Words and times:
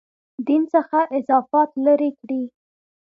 دین 0.47 0.61
څخه 0.73 0.99
اضافات 1.19 1.69
لرې 1.85 2.11
کړي. 2.19 2.43